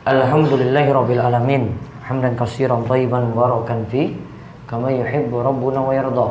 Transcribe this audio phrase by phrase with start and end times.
[0.00, 1.76] Alhamdulillahi Rabbil Alamin.
[2.08, 4.16] Hamdan kasiran tayyiban mubarakan fi.
[4.64, 6.28] Kama yuhibbu Rabbuna wa yarda.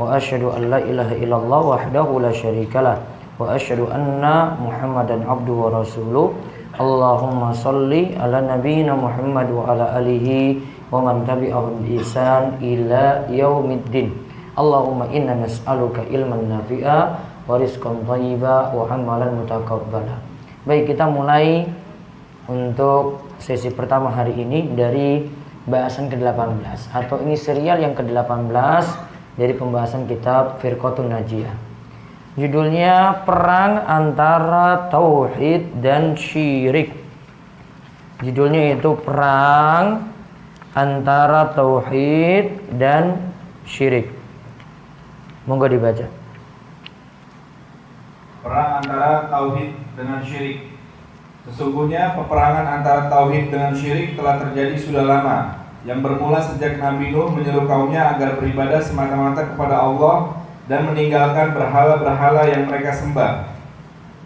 [0.00, 2.96] Wa ashadu an la ilaha illallah wahdahu la syarikalah
[3.36, 6.32] Wa ashadu anna Muhammadan abdu wa rasuluh.
[6.80, 10.56] Allahumma salli ala nabiyina Muhammad wa ala alihi
[10.88, 14.16] Wa man tabi'ahum bi ila yaumiddin
[14.56, 20.24] Allahumma inna nas'aluka ilman nafi'a Wa rizqan tayyiba wa amalan mutakabbala
[20.64, 21.68] Baik kita mulai
[22.50, 25.22] untuk sesi pertama hari ini dari
[25.70, 28.84] bahasan ke-18 atau ini serial yang ke-18
[29.38, 31.54] dari pembahasan kitab Firqatun Najiyah.
[32.34, 36.90] Judulnya Perang Antara Tauhid dan Syirik.
[38.18, 40.10] Judulnya itu Perang
[40.74, 43.30] Antara Tauhid dan
[43.62, 44.10] Syirik.
[45.46, 46.06] Monggo dibaca.
[48.40, 50.69] Perang antara Tauhid dengan Syirik
[51.48, 55.38] Sesungguhnya peperangan antara tauhid dengan syirik telah terjadi sudah lama,
[55.88, 62.44] yang bermula sejak Nabi Nuh menyeru kaumnya agar beribadah semata-mata kepada Allah dan meninggalkan berhala-berhala
[62.44, 63.56] yang mereka sembah.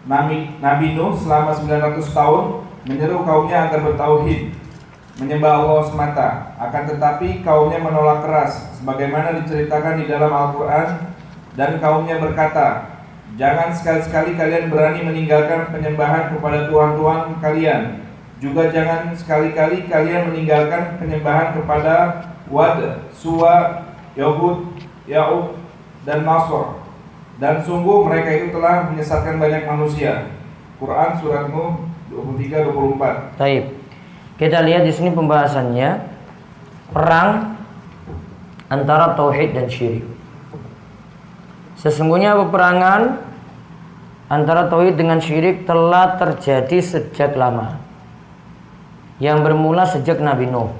[0.05, 2.43] Nabi, Nabi Nuh selama 900 tahun
[2.83, 4.51] menyeru kaumnya agar bertauhid,
[5.17, 6.27] menyembah Allah semata.
[6.59, 11.15] Akan tetapi kaumnya menolak keras, sebagaimana diceritakan di dalam Al-Quran,
[11.55, 12.94] dan kaumnya berkata,
[13.35, 18.07] Jangan sekali-sekali kalian berani meninggalkan penyembahan kepada tuhan-tuhan kalian.
[18.39, 22.79] Juga jangan sekali-kali kalian meninggalkan penyembahan kepada Wad,
[23.11, 24.71] Suwa, Yahud,
[25.03, 25.59] Ya'ub,
[26.07, 26.79] dan Nasr.
[27.35, 30.31] Dan sungguh mereka itu telah menyesatkan banyak manusia.
[30.79, 33.35] Quran surat Nuh 23-24.
[33.35, 33.63] Taib.
[34.39, 35.99] Kita lihat di sini pembahasannya
[36.95, 37.59] perang
[38.71, 40.14] antara tauhid dan syirik.
[41.85, 43.21] Sesungguhnya peperangan
[44.25, 47.77] antara tauhid dengan syirik telah terjadi sejak lama.
[49.21, 50.73] Yang bermula sejak Nabi Nuh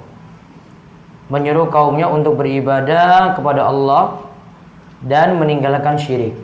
[1.30, 4.26] menyeru kaumnya untuk beribadah kepada Allah
[5.02, 6.34] dan meninggalkan syirik.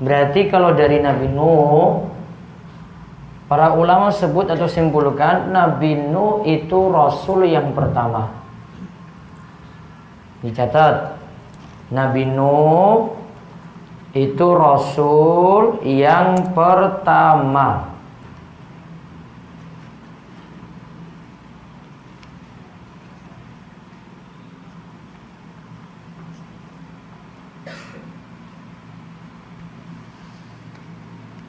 [0.00, 2.08] Berarti kalau dari Nabi Nuh
[3.52, 8.32] para ulama sebut atau simpulkan Nabi Nuh itu rasul yang pertama.
[10.40, 11.20] Dicatat
[11.92, 13.17] Nabi Nuh
[14.16, 17.98] itu rasul yang pertama.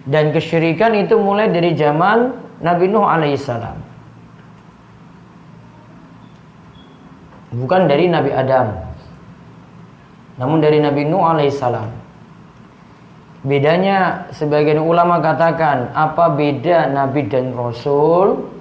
[0.09, 2.34] Dan kesyirikan itu mulai dari zaman
[2.66, 3.78] Nabi Nuh alaihissalam.
[7.53, 8.74] Bukan dari Nabi Adam.
[10.41, 11.98] Namun dari Nabi Nuh alaihissalam.
[13.39, 18.51] Bedanya sebagian ulama katakan apa beda nabi dan rasul?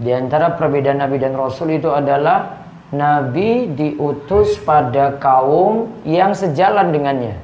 [0.00, 7.36] Di antara perbedaan nabi dan rasul itu adalah nabi diutus pada kaum yang sejalan dengannya.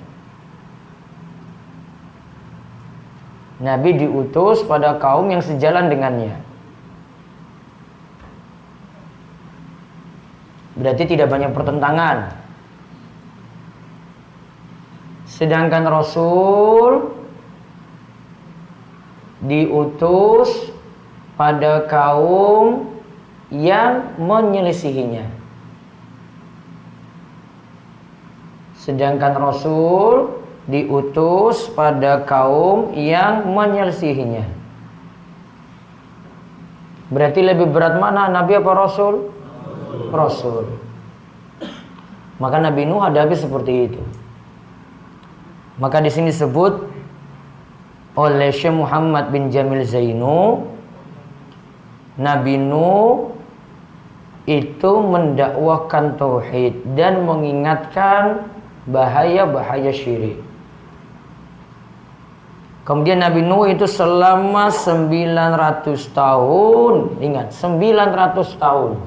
[3.61, 6.35] Nabi diutus pada kaum yang sejalan dengannya.
[10.73, 12.42] Berarti tidak banyak pertentangan
[15.43, 17.11] Sedangkan Rasul
[19.43, 20.71] diutus
[21.35, 22.95] pada kaum
[23.51, 25.27] yang menyelisihinya.
[28.79, 30.31] Sedangkan Rasul
[30.71, 34.47] diutus pada kaum yang menyelisihinya.
[37.11, 39.27] Berarti lebih berat mana Nabi apa Rasul?
[40.15, 40.71] Rasul.
[42.39, 44.03] Maka Nabi Nuh hadapi seperti itu.
[45.83, 46.79] Maka di sini disebut
[48.15, 50.63] oleh Syekh Muhammad bin Jamil Zainu
[52.15, 53.35] Nabi Nuh
[54.47, 58.47] itu mendakwahkan tauhid dan mengingatkan
[58.87, 60.39] bahaya-bahaya syirik.
[62.87, 69.03] Kemudian Nabi Nuh itu selama 900 tahun, ingat 900 tahun.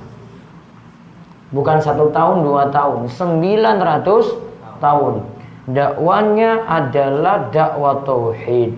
[1.56, 5.35] Bukan satu tahun, dua tahun, 900 tahun
[5.66, 8.78] dakwanya adalah dakwah tauhid.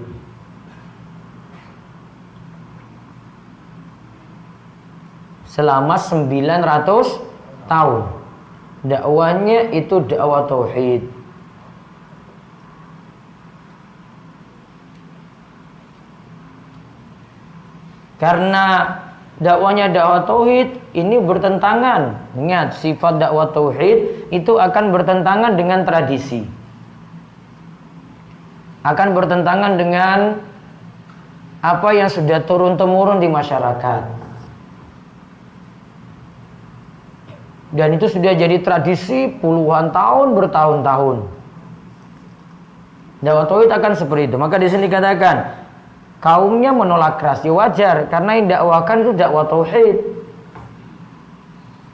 [5.47, 8.03] Selama 900 tahun.
[8.87, 11.03] Dakwanya itu dakwah tauhid.
[18.17, 18.65] Karena
[19.37, 22.33] dakwanya dakwah tauhid ini bertentangan.
[22.37, 26.56] Ingat, sifat dakwah tauhid itu akan bertentangan dengan tradisi
[28.87, 30.19] akan bertentangan dengan
[31.59, 34.15] apa yang sudah turun temurun di masyarakat.
[37.67, 41.17] Dan itu sudah jadi tradisi puluhan tahun bertahun-tahun.
[43.19, 44.37] Dakwah tauhid akan seperti itu.
[44.39, 45.67] Maka di sini dikatakan
[46.23, 49.97] kaumnya menolak keras ya wajar karena yang dakwakan itu dakwah tauhid.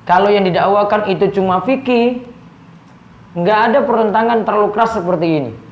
[0.03, 2.27] Kalau yang didakwakan itu cuma fikih,
[3.33, 5.62] nggak ada pertentangan terlalu keras seperti ini.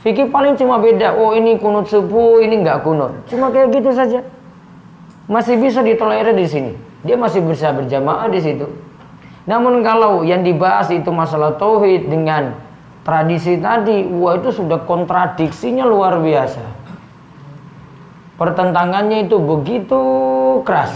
[0.00, 1.12] Fikih paling cuma beda.
[1.20, 3.12] Oh ini kunut subuh, ini nggak kunut.
[3.28, 4.24] Cuma kayak gitu saja.
[5.28, 6.72] Masih bisa ditolerir di sini.
[7.04, 8.64] Dia masih bisa berjamaah di situ.
[9.44, 12.56] Namun kalau yang dibahas itu masalah tauhid dengan
[13.04, 16.64] tradisi tadi, wah itu sudah kontradiksinya luar biasa.
[18.40, 20.00] Pertentangannya itu begitu
[20.64, 20.92] keras.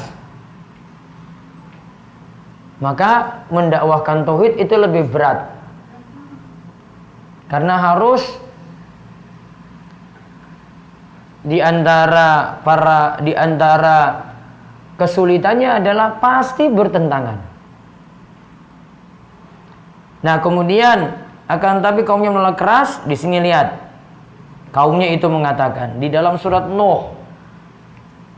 [2.80, 5.52] Maka mendakwahkan tauhid itu lebih berat.
[7.52, 8.43] Karena harus
[11.44, 14.32] di antara para di antara
[14.96, 17.38] kesulitannya adalah pasti bertentangan.
[20.24, 23.84] Nah, kemudian akan tapi kaumnya menolak keras, di sini lihat.
[24.72, 27.14] Kaumnya itu mengatakan di dalam surat Nuh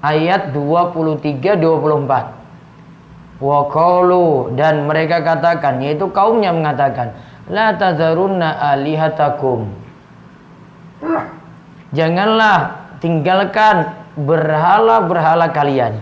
[0.05, 3.41] ayat 23 24.
[3.41, 7.17] Wa qalu dan mereka katakan yaitu kaumnya mengatakan
[7.49, 9.70] la tazarunna alihatakum.
[11.97, 16.01] Janganlah tinggalkan berhala-berhala kalian.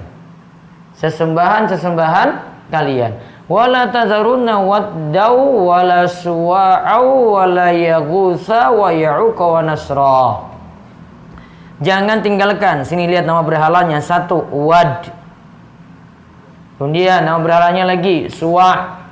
[0.99, 2.29] Sesembahan-sesembahan
[2.71, 3.19] kalian.
[3.45, 10.25] Wala tazarunna waddau wala suwa'au wala yaghutsa wa ya'uqa wa nasra.
[11.83, 12.87] Jangan tinggalkan.
[12.87, 13.99] Sini lihat nama berhalanya.
[13.99, 15.11] Satu, wad.
[16.79, 19.03] Kemudian nama berhalanya lagi, suwa.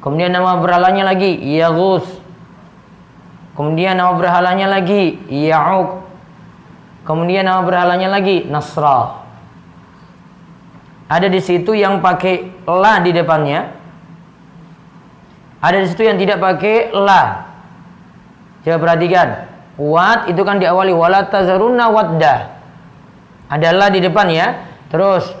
[0.00, 2.04] Kemudian nama berhalanya lagi, yaghus.
[3.52, 6.07] Kemudian nama berhalanya lagi, ya'uq.
[7.08, 9.24] Kemudian nama berhalanya lagi Nasra.
[11.08, 13.72] Ada di situ yang pakai la di depannya.
[15.64, 17.48] Ada di situ yang tidak pakai la.
[18.60, 19.48] Coba perhatikan.
[19.80, 22.60] Wat itu kan diawali wala tazarunna wadda.
[23.48, 24.68] Ada la di depan ya.
[24.92, 25.32] Terus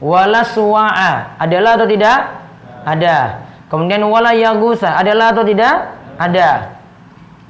[0.00, 1.36] wala suwa'a.
[1.36, 2.20] Ada la atau tidak?
[2.88, 3.16] Ada.
[3.68, 4.96] Kemudian wala yagusa.
[4.96, 5.92] Ada la atau tidak?
[6.16, 6.72] Ada.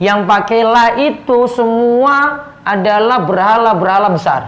[0.03, 4.43] Yang pakai la itu semua adalah berhala-berhala besar.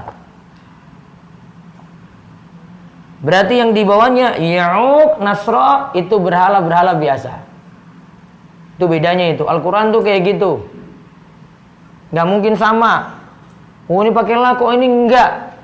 [3.24, 7.40] Berarti yang dibawanya Ya'uq, Nasra itu berhala-berhala biasa.
[8.76, 9.48] Itu bedanya itu.
[9.48, 10.68] Al-Quran tuh kayak gitu.
[12.12, 13.16] Gak mungkin sama.
[13.88, 15.56] Oh ini pakai lah kok ini enggak.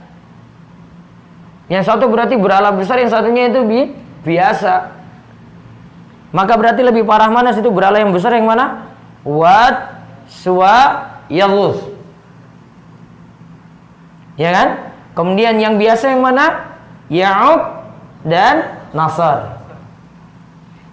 [1.68, 3.92] Yang satu berarti berhala besar, yang satunya itu bi
[4.24, 4.98] biasa.
[6.30, 8.88] Maka berarti lebih parah mana situ berhala yang besar yang mana?
[9.26, 10.00] Wat,
[10.30, 11.89] suwa, yaghus.
[14.40, 14.68] Ya kan?
[15.12, 16.72] Kemudian yang biasa yang mana?
[17.12, 17.60] Ya'uq
[18.24, 19.60] dan Nasr.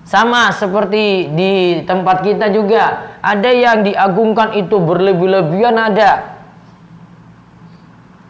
[0.03, 3.15] Sama seperti di tempat kita juga.
[3.23, 6.35] Ada yang diagungkan itu berlebih-lebihan ada.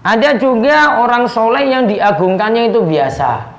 [0.05, 3.57] Ada juga orang soleh yang diagungkannya itu biasa.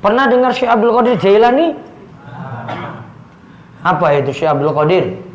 [0.00, 1.76] Pernah dengar Syekh Abdul Qadir Jailani?
[3.84, 5.27] Apa itu Syekh Abdul Qadir?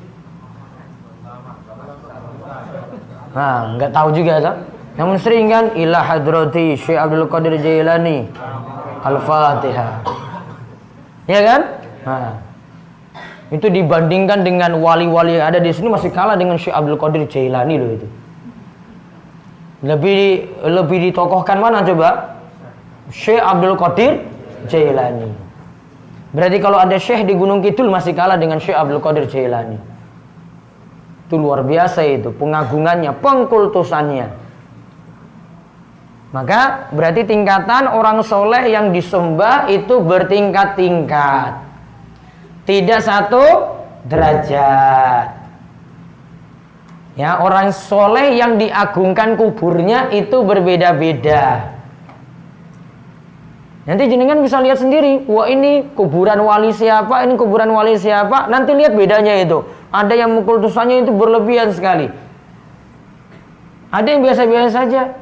[3.34, 4.56] Nah, nggak tahu juga kan?
[4.94, 8.30] Namun sering kan ilah hadrati Syekh Abdul Qadir Jailani
[9.02, 10.06] Al-Fatihah.
[11.26, 11.62] Ya kan?
[12.06, 12.38] Nah,
[13.50, 17.76] itu dibandingkan dengan wali-wali yang ada di sini masih kalah dengan Syekh Abdul Qadir Jailani
[17.82, 18.08] loh itu.
[19.84, 20.22] Lebih
[20.70, 22.38] lebih ditokohkan mana coba?
[23.10, 24.22] Syekh Abdul Qadir
[24.70, 25.34] Jailani.
[26.34, 29.93] Berarti kalau ada Syekh di Gunung Kidul masih kalah dengan Syekh Abdul Qadir Jailani.
[31.28, 34.28] Itu luar biasa itu pengagungannya, pengkultusannya.
[36.34, 41.62] Maka berarti tingkatan orang soleh yang disembah itu bertingkat-tingkat.
[42.66, 43.46] Tidak satu
[44.10, 45.46] derajat.
[47.14, 51.70] Ya, orang soleh yang diagungkan kuburnya itu berbeda-beda.
[53.84, 58.74] Nanti jenengan bisa lihat sendiri, wah ini kuburan wali siapa, ini kuburan wali siapa, nanti
[58.74, 59.62] lihat bedanya itu.
[59.94, 62.10] Ada yang mengkultusannya itu berlebihan sekali.
[63.94, 65.14] Ada yang biasa-biasa saja.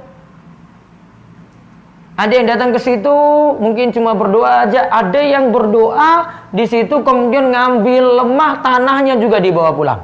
[2.16, 3.12] Ada yang datang ke situ
[3.60, 4.88] mungkin cuma berdoa aja.
[4.88, 10.02] Ada yang berdoa di situ kemudian ngambil lemah tanahnya juga dibawa pulang.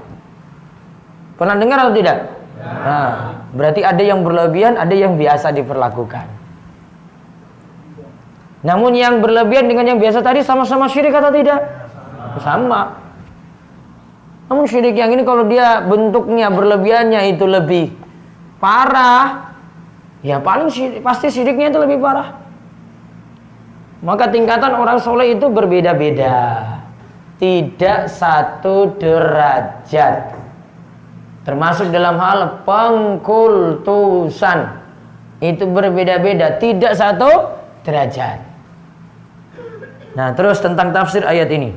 [1.40, 2.18] Pernah dengar atau tidak?
[2.58, 2.68] Ya.
[2.68, 3.14] Nah,
[3.56, 6.28] berarti ada yang berlebihan, ada yang biasa diperlakukan.
[8.68, 11.62] Namun yang berlebihan dengan yang biasa tadi sama-sama syirik atau tidak?
[12.44, 13.07] Sama.
[14.48, 17.92] Namun syirik yang ini kalau dia bentuknya berlebihannya itu lebih
[18.64, 19.52] parah,
[20.24, 22.40] ya paling syirik, pasti syiriknya itu lebih parah.
[24.00, 26.64] Maka tingkatan orang soleh itu berbeda-beda.
[27.38, 30.34] Tidak satu derajat.
[31.46, 34.60] Termasuk dalam hal pengkultusan.
[35.42, 36.58] Itu berbeda-beda.
[36.62, 37.30] Tidak satu
[37.86, 38.38] derajat.
[40.18, 41.74] Nah terus tentang tafsir ayat ini.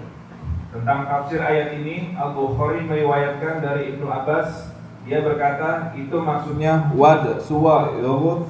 [0.71, 4.71] Tentang tafsir ayat ini, Al-Bukhari meriwayatkan dari Ibnu Abbas
[5.03, 8.47] dia berkata, itu maksudnya Wad, Suwa, Yahud,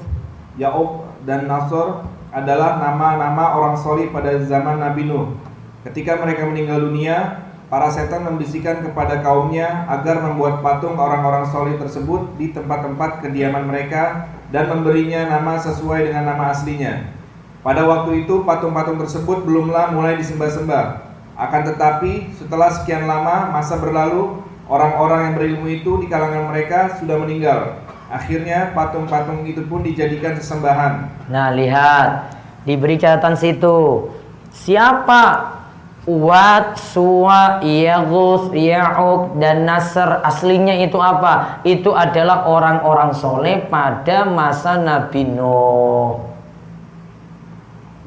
[0.61, 5.41] Ya'ub, dan Nasr adalah nama-nama orang solih pada zaman Nabi Nuh.
[5.87, 7.41] Ketika mereka meninggal dunia,
[7.73, 14.29] para setan membisikkan kepada kaumnya agar membuat patung orang-orang solih tersebut di tempat-tempat kediaman mereka
[14.53, 17.17] dan memberinya nama sesuai dengan nama aslinya.
[17.65, 21.10] Pada waktu itu patung-patung tersebut belumlah mulai disembah-sembah.
[21.41, 27.19] Akan tetapi setelah sekian lama masa berlalu, Orang-orang yang berilmu itu di kalangan mereka sudah
[27.19, 27.83] meninggal.
[28.07, 31.27] Akhirnya patung-patung itu pun dijadikan sesembahan.
[31.27, 34.07] Nah, lihat diberi catatan situ.
[34.55, 35.59] Siapa
[36.07, 41.63] Wat, Suwa, Yagus, Ya'uk, dan Nasr Aslinya itu apa?
[41.67, 46.19] Itu adalah orang-orang soleh pada masa Nabi Nuh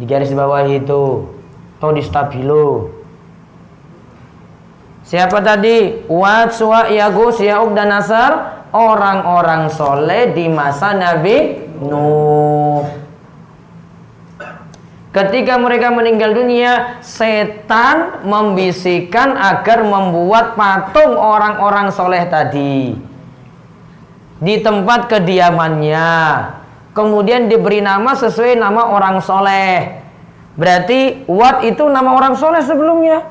[0.01, 1.31] Di garis bawah itu
[1.79, 3.02] Atau di stabilo
[5.03, 6.07] Siapa tadi?
[6.07, 13.03] Wat, Suwa, Yagus, Ya'ub dan Nasar Orang-orang soleh di masa Nabi Nuh
[15.13, 22.97] Ketika mereka meninggal dunia, setan membisikkan agar membuat patung orang-orang soleh tadi
[24.41, 26.11] di tempat kediamannya.
[26.97, 30.01] Kemudian diberi nama sesuai nama orang soleh.
[30.57, 33.21] Berarti Wat itu nama orang soleh sebelumnya.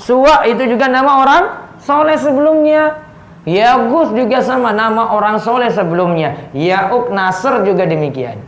[0.00, 1.42] Suwa itu juga nama orang
[1.76, 3.04] soleh sebelumnya.
[3.44, 6.48] Yagus juga sama nama orang soleh sebelumnya.
[6.56, 8.40] Yauk Nasr juga demikian.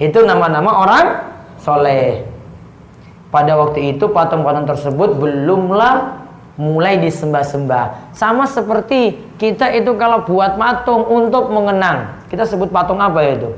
[0.00, 1.04] Itu nama-nama orang
[1.60, 2.24] soleh.
[3.28, 6.24] Pada waktu itu patung-patung tersebut belumlah
[6.60, 8.12] mulai disembah-sembah.
[8.12, 12.20] Sama seperti kita itu kalau buat patung untuk mengenang.
[12.28, 13.52] Kita sebut patung apa itu?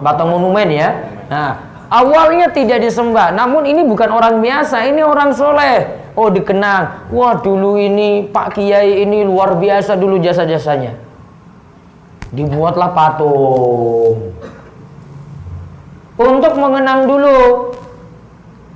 [0.00, 0.88] Patung monumen ya.
[1.28, 5.88] Nah, Awalnya tidak disembah, namun ini bukan orang biasa, ini orang soleh.
[6.12, 10.92] Oh dikenang, wah dulu ini Pak Kiai ini luar biasa dulu jasa-jasanya.
[12.28, 14.36] Dibuatlah patung.
[16.18, 17.38] Untuk mengenang dulu.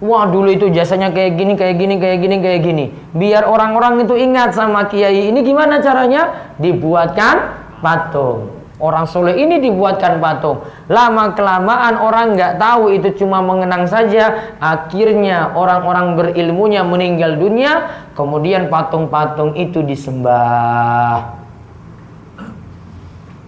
[0.02, 2.84] Wah dulu itu jasanya kayak gini, kayak gini, kayak gini, kayak gini.
[3.12, 6.54] Biar orang-orang itu ingat sama Kiai ini gimana caranya?
[6.56, 8.61] Dibuatkan patung.
[8.82, 10.66] Orang soleh ini dibuatkan patung.
[10.90, 14.58] Lama kelamaan orang nggak tahu itu cuma mengenang saja.
[14.58, 17.86] Akhirnya orang-orang berilmunya meninggal dunia.
[18.18, 21.30] Kemudian patung-patung itu disembah.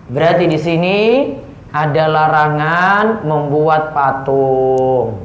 [0.06, 0.98] Berarti di sini
[1.74, 5.18] ada larangan membuat patung.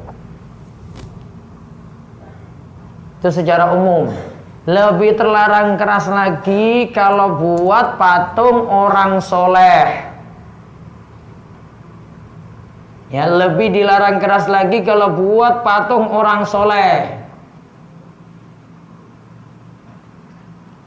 [3.22, 4.10] Itu secara umum.
[4.68, 10.10] Lebih terlarang keras lagi kalau buat patung orang soleh.
[13.10, 17.18] Ya lebih dilarang keras lagi kalau buat patung orang soleh.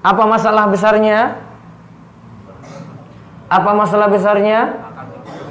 [0.06, 1.36] Apa masalah besarnya?
[3.50, 4.80] Apa masalah besarnya?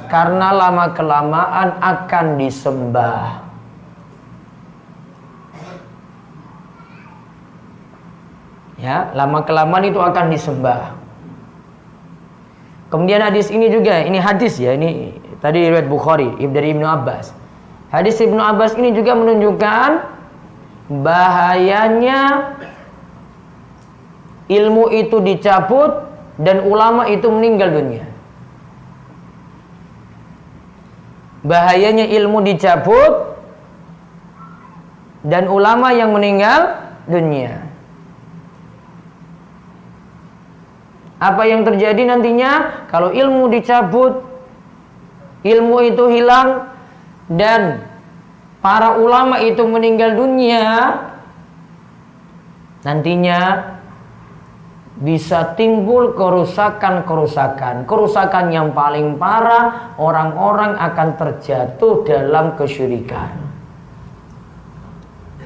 [0.07, 3.52] Karena lama kelamaan akan disembah.
[8.81, 10.97] Ya, lama kelamaan itu akan disembah.
[12.89, 17.33] Kemudian hadis ini juga, ini hadis ya, ini tadi riwayat Bukhari dari Ibnu Abbas.
[17.93, 19.89] Hadis Ibnu Abbas ini juga menunjukkan
[20.89, 22.53] bahayanya
[24.49, 26.05] ilmu itu dicabut
[26.37, 28.05] dan ulama itu meninggal dunia.
[31.43, 33.35] Bahayanya ilmu dicabut
[35.25, 36.77] dan ulama yang meninggal
[37.09, 37.72] dunia.
[41.23, 44.27] Apa yang terjadi nantinya kalau ilmu dicabut,
[45.47, 46.67] ilmu itu hilang
[47.31, 47.87] dan
[48.59, 50.99] para ulama itu meninggal dunia,
[52.83, 53.71] nantinya
[54.99, 57.87] bisa timbul kerusakan-kerusakan.
[57.87, 63.31] Kerusakan yang paling parah, orang-orang akan terjatuh dalam kesyirikan.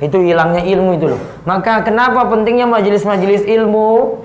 [0.01, 1.21] Itu hilangnya ilmu itu loh.
[1.45, 4.21] Maka kenapa pentingnya majelis-majelis ilmu?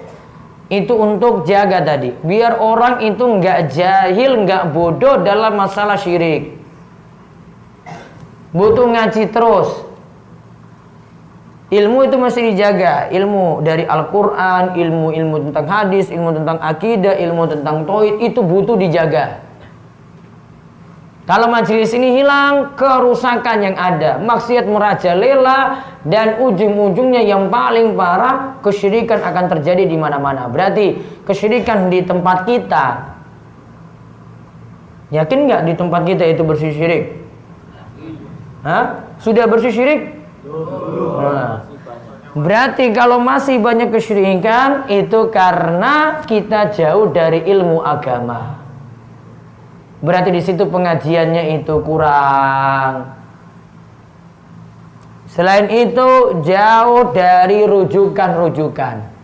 [0.73, 2.17] Itu untuk jaga tadi.
[2.25, 6.57] Biar orang itu nggak jahil nggak bodoh dalam masalah syirik.
[8.57, 9.69] Butuh ngaji terus.
[11.73, 17.89] Ilmu itu masih dijaga, ilmu dari Al-Qur'an, ilmu-ilmu tentang hadis, ilmu tentang akidah, ilmu tentang
[17.89, 19.41] tauhid itu butuh dijaga.
[21.23, 29.23] Kalau majelis ini hilang, kerusakan yang ada, maksiat merajalela dan ujung-ujungnya yang paling parah, kesyirikan
[29.23, 30.51] akan terjadi di mana-mana.
[30.51, 32.87] Berarti kesyirikan di tempat kita.
[35.15, 37.03] Yakin nggak di tempat kita itu bersih syirik?
[38.67, 39.07] Hah?
[39.23, 40.19] Sudah bersih syirik?
[41.23, 41.63] Nah,
[42.35, 48.62] berarti kalau masih banyak kesyirikan itu karena kita jauh dari ilmu agama.
[50.03, 53.15] Berarti di situ pengajiannya itu kurang.
[55.31, 59.15] Selain itu jauh dari rujukan-rujukan.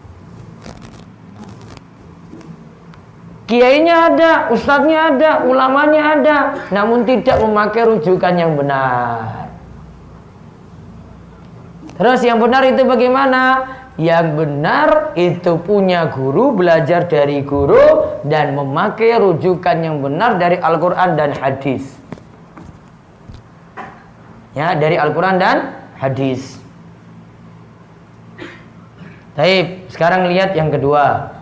[3.49, 6.37] Kiainya ada, ustadznya ada, ulamanya ada,
[6.69, 9.49] namun tidak memakai rujukan yang benar.
[11.97, 13.65] Terus yang benar itu bagaimana?
[13.99, 14.89] Yang benar
[15.19, 21.99] itu punya guru, belajar dari guru dan memakai rujukan yang benar dari Al-Qur'an dan hadis.
[24.55, 26.63] Ya, dari Al-Qur'an dan hadis.
[29.35, 31.35] Taib, sekarang lihat yang kedua.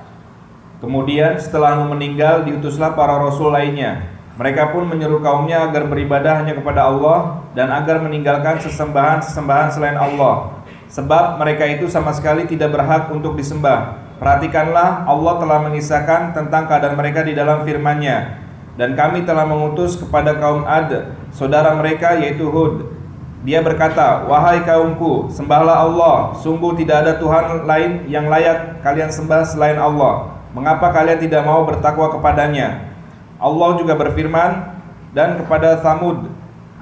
[0.80, 4.16] Kemudian setelah meninggal diutuslah para rasul lainnya.
[4.40, 10.55] Mereka pun menyeru kaumnya agar beribadah hanya kepada Allah dan agar meninggalkan sesembahan-sesembahan selain Allah.
[10.96, 14.00] Sebab mereka itu sama sekali tidak berhak untuk disembah.
[14.16, 18.40] Perhatikanlah Allah telah mengisahkan tentang keadaan mereka di dalam firman-Nya.
[18.80, 22.96] Dan kami telah mengutus kepada kaum Ad, saudara mereka yaitu Hud.
[23.44, 26.32] Dia berkata, "Wahai kaumku, sembahlah Allah.
[26.40, 30.32] Sungguh tidak ada Tuhan lain yang layak kalian sembah selain Allah.
[30.56, 32.88] Mengapa kalian tidak mau bertakwa kepadanya?"
[33.36, 34.80] Allah juga berfirman
[35.12, 36.32] dan kepada Samud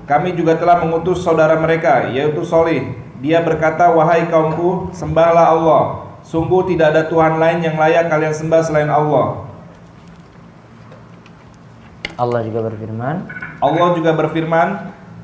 [0.06, 5.83] kami juga telah mengutus saudara mereka yaitu Solih dia berkata wahai kaumku sembahlah Allah
[6.25, 9.47] sungguh tidak ada Tuhan lain yang layak kalian sembah selain Allah
[12.14, 13.16] Allah juga berfirman
[13.59, 14.68] Allah juga berfirman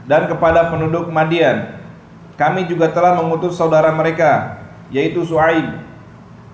[0.06, 1.78] dan kepada penduduk Madian
[2.38, 5.90] kami juga telah mengutus saudara mereka yaitu Suaib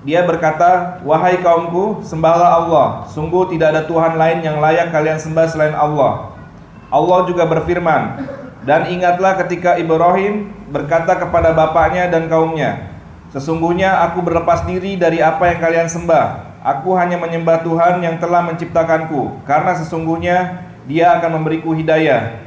[0.07, 2.87] dia berkata, "Wahai kaumku, sembahlah Allah.
[3.11, 6.31] Sungguh tidak ada Tuhan lain yang layak kalian sembah selain Allah."
[6.95, 8.23] Allah juga berfirman,
[8.63, 12.97] "Dan ingatlah ketika Ibrahim berkata kepada bapaknya dan kaumnya,
[13.37, 16.57] Sesungguhnya aku berlepas diri dari apa yang kalian sembah.
[16.63, 22.47] Aku hanya menyembah Tuhan yang telah menciptakanku, karena sesungguhnya Dia akan memberiku hidayah."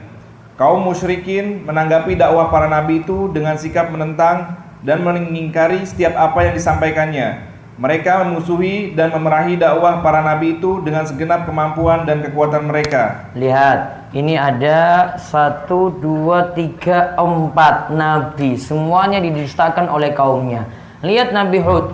[0.59, 6.53] Kaum musyrikin menanggapi dakwah para nabi itu dengan sikap menentang dan mengingkari setiap apa yang
[6.57, 7.47] disampaikannya.
[7.79, 13.31] Mereka memusuhi dan memerahi dakwah para nabi itu dengan segenap kemampuan dan kekuatan mereka.
[13.39, 18.57] Lihat, ini ada satu, dua, tiga, empat nabi.
[18.57, 20.65] Semuanya didustakan oleh kaumnya.
[21.05, 21.93] Lihat Nabi Hud.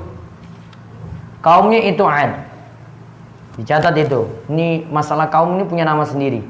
[1.43, 2.31] Kaumnya itu Ad.
[3.59, 4.25] Dicatat itu.
[4.49, 6.41] Ini masalah kaum ini punya nama sendiri.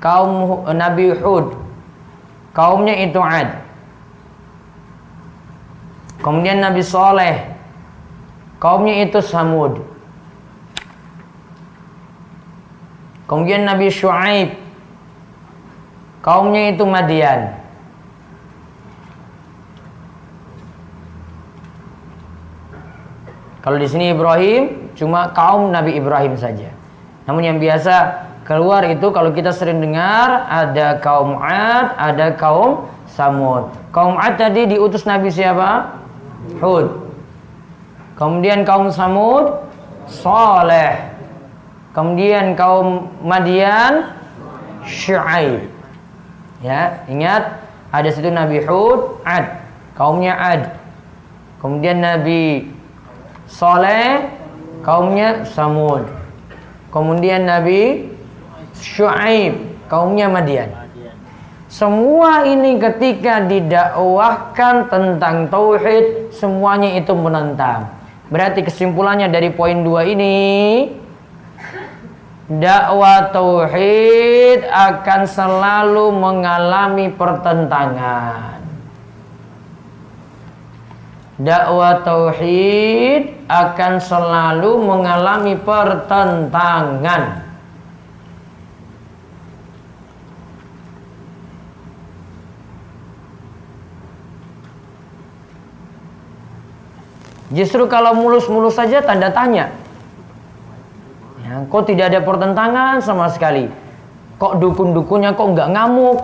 [0.00, 1.52] Kaum Nabi Hud.
[2.54, 3.66] Kaumnya itu Ad.
[6.18, 7.58] Kemudian Nabi Soleh
[8.58, 9.78] Kaumnya itu Samud.
[13.30, 14.67] Kemudian Nabi Shu'aib.
[16.28, 17.56] Kaumnya itu Madian.
[23.64, 26.68] Kalau di sini Ibrahim cuma kaum Nabi Ibrahim saja.
[27.24, 33.72] Namun yang biasa keluar itu kalau kita sering dengar ada kaum Ad, ada kaum Samud.
[33.88, 35.96] Kaum Ad tadi diutus Nabi siapa?
[36.60, 37.08] Hud.
[38.20, 39.64] Kemudian kaum Samud
[40.04, 41.08] Saleh.
[41.96, 44.12] Kemudian kaum Madian
[44.84, 45.77] Syuaib.
[46.58, 47.62] Ya, ingat
[47.94, 49.62] ada situ Nabi Hud, Ad,
[49.94, 50.62] kaumnya Ad.
[51.62, 52.70] Kemudian Nabi
[53.46, 54.26] Saleh,
[54.82, 56.06] kaumnya Samud.
[56.90, 58.10] Kemudian Nabi
[58.78, 59.54] Syuaib,
[59.86, 60.70] kaumnya Madian.
[61.68, 67.92] Semua ini ketika didakwahkan tentang tauhid, semuanya itu menentang.
[68.32, 70.36] Berarti kesimpulannya dari poin dua ini
[72.48, 78.56] dakwah tauhid akan selalu mengalami pertentangan.
[81.38, 87.46] Dakwah tauhid akan selalu mengalami pertentangan.
[97.48, 99.72] Justru kalau mulus-mulus saja tanda tanya.
[101.48, 103.72] Ya, kok tidak ada pertentangan sama sekali?
[104.36, 106.18] Kok dukun-dukunnya kok nggak ngamuk?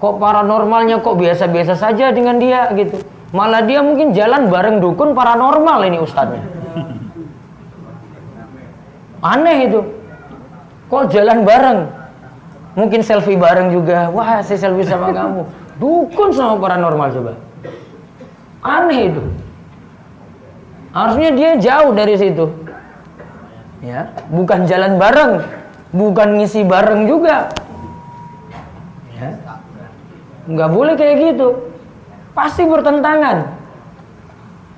[0.00, 2.96] Kok paranormalnya kok biasa-biasa saja dengan dia gitu?
[3.36, 6.40] Malah dia mungkin jalan bareng dukun paranormal ini ustadznya.
[9.20, 9.84] Aneh itu.
[10.88, 11.78] Kok jalan bareng?
[12.80, 14.08] Mungkin selfie bareng juga.
[14.08, 15.44] Wah, saya selfie sama kamu.
[15.76, 17.32] Dukun sama paranormal coba.
[18.64, 19.22] Aneh itu.
[20.96, 22.48] Harusnya dia jauh dari situ.
[23.80, 25.40] Ya, bukan jalan bareng,
[25.96, 27.48] bukan ngisi bareng juga.
[29.16, 29.40] Ya.
[30.44, 31.48] Nggak boleh kayak gitu.
[32.36, 33.56] Pasti bertentangan.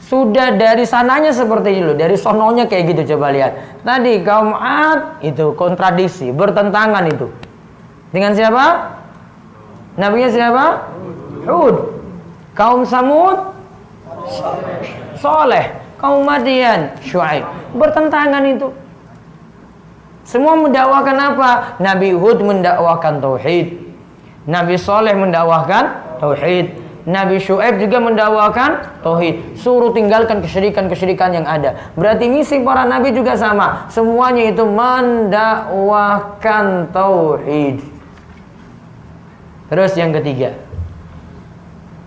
[0.03, 3.83] Sudah dari sananya seperti itu, dari sononya kayak gitu coba lihat.
[3.83, 7.27] Tadi kaum Ad itu kontradiksi, bertentangan itu.
[8.13, 8.93] Dengan siapa?
[9.97, 10.65] Nabinya siapa?
[11.49, 11.77] Hud.
[12.53, 13.57] Kaum Samud
[15.17, 15.73] Soleh.
[15.97, 17.47] Kaum Madian Syuaib.
[17.73, 18.69] Bertentangan itu.
[20.23, 21.51] Semua mendakwakan apa?
[21.83, 23.79] Nabi Hud mendakwakan tauhid.
[24.47, 26.83] Nabi Soleh mendakwakan tauhid.
[27.03, 29.59] Nabi Syuaib juga mendakwakan tauhid.
[29.59, 31.75] Suruh tinggalkan kesyirikan-kesyirikan yang ada.
[31.99, 33.91] Berarti misi para nabi juga sama.
[33.91, 35.75] Semuanya itu mendakwakan
[36.95, 37.83] tauhid.
[39.67, 40.55] Terus yang ketiga.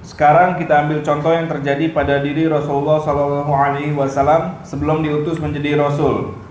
[0.05, 5.75] Sekarang kita ambil contoh yang terjadi pada diri Rasulullah Shallallahu Alaihi Wasallam sebelum diutus menjadi
[5.75, 6.44] Rasul.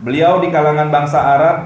[0.00, 1.56] Beliau di kalangan bangsa Arab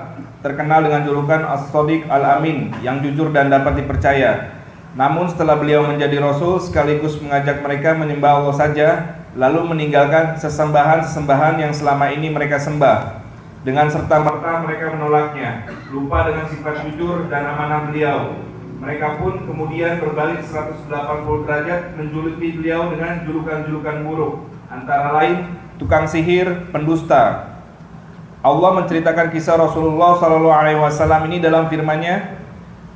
[0.42, 4.58] terkenal dengan julukan As-Sadiq Al-Amin yang jujur dan dapat dipercaya.
[4.98, 8.88] Namun setelah beliau menjadi rasul sekaligus mengajak mereka menyembah Allah saja,
[9.38, 13.22] lalu meninggalkan sesembahan-sesembahan yang selama ini mereka sembah.
[13.62, 18.34] Dengan serta-merta mereka menolaknya, lupa dengan sifat jujur dan amanah beliau.
[18.82, 20.90] Mereka pun kemudian berbalik 180
[21.46, 27.53] derajat menjuluki beliau dengan julukan-julukan buruk, antara lain tukang sihir, pendusta.
[28.44, 32.44] Allah menceritakan kisah Rasulullah SAW ini dalam firman-Nya,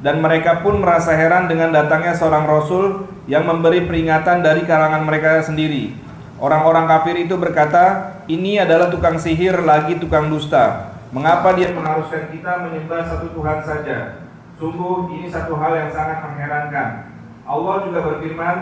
[0.05, 5.41] dan mereka pun merasa heran dengan datangnya seorang rasul yang memberi peringatan dari kalangan mereka
[5.41, 5.97] sendiri.
[6.37, 10.93] Orang-orang kafir itu berkata, "Ini adalah tukang sihir lagi tukang dusta.
[11.17, 14.29] Mengapa dia mengharuskan kita menyembah satu Tuhan saja?
[14.61, 17.09] Sungguh ini satu hal yang sangat mengherankan."
[17.49, 18.57] Allah juga berfirman,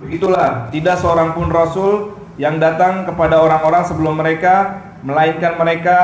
[0.00, 5.98] "Begitulah, tidak seorang pun rasul yang datang kepada orang-orang sebelum mereka melainkan mereka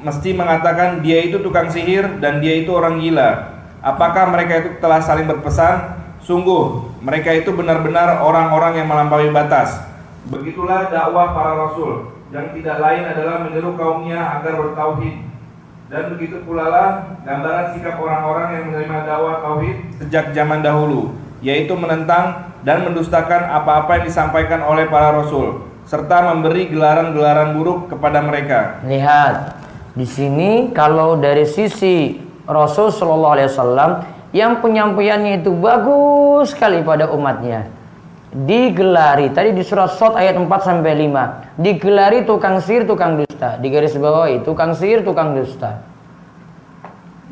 [0.00, 4.98] mesti mengatakan dia itu tukang sihir dan dia itu orang gila." Apakah mereka itu telah
[4.98, 5.98] saling berpesan?
[6.18, 9.80] Sungguh, mereka itu benar-benar orang-orang yang melampaui batas.
[10.28, 15.24] Begitulah dakwah para rasul, yang tidak lain adalah menyeru kaumnya agar bertauhid.
[15.88, 16.88] Dan begitu pula lah
[17.24, 24.02] gambaran sikap orang-orang yang menerima dakwah tauhid sejak zaman dahulu, yaitu menentang dan mendustakan apa-apa
[24.02, 28.84] yang disampaikan oleh para rasul, serta memberi gelaran-gelaran buruk kepada mereka.
[28.84, 29.56] Lihat,
[29.96, 33.90] di sini kalau dari sisi Rasul Shallallahu Alaihi Wasallam
[34.36, 37.72] yang penyampaiannya itu bagus sekali pada umatnya.
[38.28, 41.56] Digelari tadi di surat Sot ayat 4 sampai 5.
[41.56, 43.56] Digelari tukang sihir, tukang dusta.
[43.56, 45.80] Di garis bawah itu tukang sihir, tukang dusta.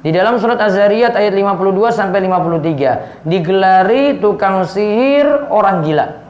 [0.01, 6.26] Di dalam surat Az-Zariyat ayat 52 sampai 53, digelari tukang sihir orang gila.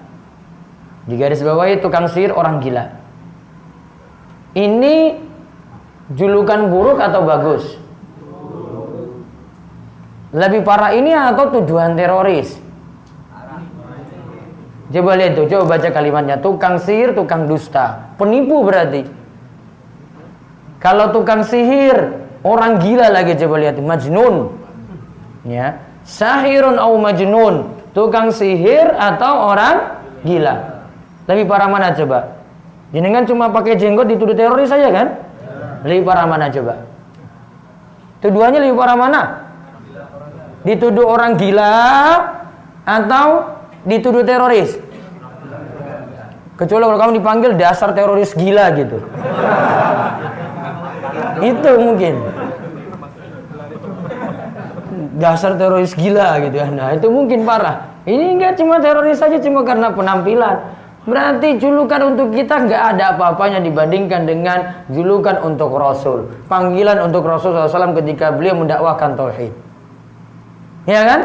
[1.07, 2.91] Di garis bawah itu tukang sihir orang gila.
[4.59, 5.23] Ini
[6.11, 7.65] julukan buruk atau bagus?
[10.35, 12.59] Lebih parah ini atau tujuan teroris?
[14.87, 16.37] Coba lihat tuh, coba baca kalimatnya.
[16.39, 18.15] Tukang sihir, tukang dusta.
[18.19, 19.03] Penipu berarti.
[20.79, 23.79] Kalau tukang sihir, orang gila lagi coba lihat.
[23.83, 24.55] Majnun.
[25.43, 25.83] Ya.
[26.07, 27.75] Sahirun au majnun.
[27.95, 30.76] Tukang sihir atau orang gila.
[31.27, 32.39] Lebih parah mana coba?
[32.95, 35.07] Jenengan cuma pakai jenggot dituduh teroris saja kan?
[35.83, 36.87] Lebih parah mana coba?
[38.23, 39.23] Tuduhannya lebih parah mana?
[40.67, 41.79] dituduh orang gila
[42.83, 43.55] atau
[43.87, 44.75] dituduh teroris?
[46.59, 48.99] Kecuali kalau kamu dipanggil dasar teroris gila gitu.
[51.39, 52.15] Itu mungkin.
[55.21, 56.67] Dasar teroris gila gitu ya.
[56.73, 57.93] Nah, itu mungkin parah.
[58.09, 60.57] Ini enggak cuma teroris saja cuma karena penampilan.
[61.07, 66.27] Berarti julukan untuk kita nggak ada apa-apanya dibandingkan dengan julukan untuk Rasul.
[66.51, 69.55] Panggilan untuk Rasul SAW ketika beliau mendakwakan tauhid.
[70.91, 71.21] Ya kan?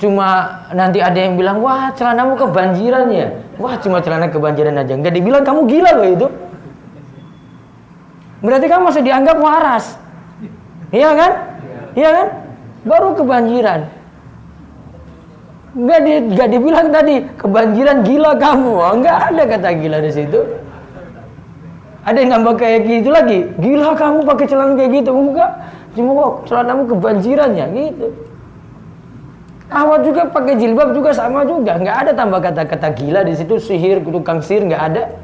[0.00, 0.28] Cuma
[0.72, 3.28] nanti ada yang bilang, wah celanamu kebanjiran ya.
[3.60, 4.96] Wah cuma celana kebanjiran aja.
[4.96, 6.26] Enggak dibilang kamu gila loh itu.
[8.40, 10.00] Berarti kamu masih dianggap waras.
[10.90, 11.32] Iya kan?
[11.92, 12.26] Iya kan?
[12.88, 14.01] Baru kebanjiran.
[15.72, 18.72] Enggak, di, enggak dibilang tadi kebanjiran gila kamu.
[18.76, 20.40] Oh, enggak ada kata gila di situ.
[22.02, 23.48] Ada yang nambah kayak gitu lagi.
[23.56, 25.10] Gila kamu pakai celana kayak gitu.
[25.16, 25.50] Enggak.
[25.92, 28.08] Cuma kok celanamu kebanjiran ya gitu.
[29.72, 34.04] Awal juga pakai jilbab juga sama juga, nggak ada tambah kata-kata gila di situ sihir,
[34.04, 35.16] tukang sihir nggak ada,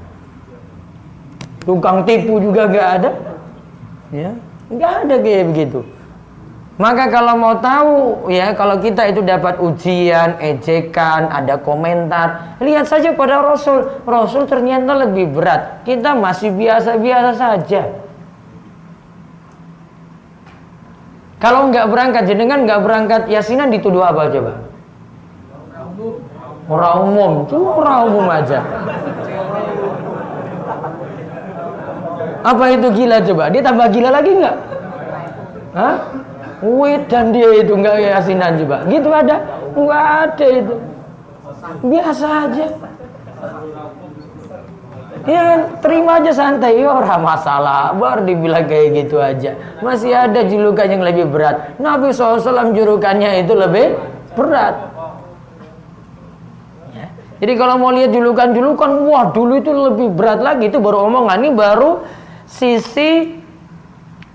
[1.68, 3.10] tukang tipu juga nggak ada,
[4.08, 4.32] ya
[4.72, 5.84] nggak ada kayak begitu.
[6.78, 13.18] Maka kalau mau tahu ya kalau kita itu dapat ujian, ejekan, ada komentar, lihat saja
[13.18, 14.06] pada Rasul.
[14.06, 15.82] Rasul ternyata lebih berat.
[15.82, 17.82] Kita masih biasa-biasa saja.
[21.42, 24.52] Kalau nggak berangkat jenengan nggak berangkat yasinan dituduh apa coba?
[26.70, 28.62] Orang umum, cuma orang umum aja.
[32.46, 33.50] Apa itu gila coba?
[33.50, 34.56] Dia tambah gila lagi nggak?
[35.74, 35.96] Hah?
[36.58, 38.82] Wait dan dia itu nggak yasinan coba.
[38.90, 39.36] Gitu ada?
[39.78, 40.74] Nggak ada itu.
[41.86, 42.66] Biasa aja.
[45.28, 50.88] Ya terima aja santai ya orang masalah baru dibilang kayak gitu aja masih ada julukan
[50.88, 53.98] yang lebih berat Nabi SAW julukannya itu lebih
[54.32, 54.88] berat
[56.96, 57.12] ya.
[57.44, 61.50] jadi kalau mau lihat julukan-julukan wah dulu itu lebih berat lagi itu baru omongan ini
[61.52, 62.08] baru
[62.48, 63.36] sisi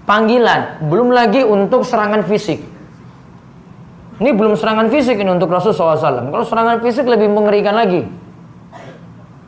[0.04, 2.60] panggilan belum lagi untuk serangan fisik
[4.20, 8.06] ini belum serangan fisik ini untuk Rasul SAW kalau serangan fisik lebih mengerikan lagi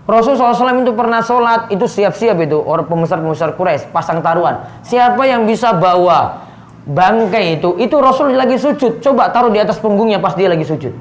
[0.05, 4.61] Rasulullah SAW itu pernah sholat itu siap-siap itu orang pembesar-pembesar Quraisy pasang taruhan.
[4.85, 6.45] Siapa yang bisa bawa
[6.85, 7.73] bangkai itu?
[7.81, 9.01] Itu Rasul lagi sujud.
[9.01, 10.93] Coba taruh di atas punggungnya pas dia lagi sujud.